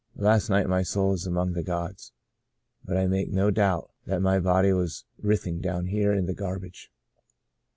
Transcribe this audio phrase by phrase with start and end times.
[0.15, 2.11] Last night my soul was among the gods;
[2.83, 6.89] but I make no doubt that my body was writhing down here in the garbage.